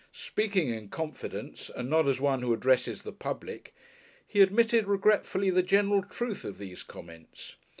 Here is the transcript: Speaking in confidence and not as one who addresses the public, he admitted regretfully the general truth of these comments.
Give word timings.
Speaking 0.11 0.69
in 0.69 0.89
confidence 0.89 1.69
and 1.69 1.87
not 1.87 2.07
as 2.07 2.19
one 2.19 2.41
who 2.41 2.55
addresses 2.55 3.03
the 3.03 3.11
public, 3.11 3.75
he 4.25 4.41
admitted 4.41 4.87
regretfully 4.87 5.51
the 5.51 5.61
general 5.61 6.01
truth 6.01 6.43
of 6.43 6.57
these 6.57 6.81
comments. 6.81 7.57